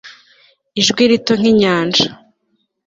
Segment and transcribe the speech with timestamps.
[0.81, 2.07] Ijwi rito nkinyanja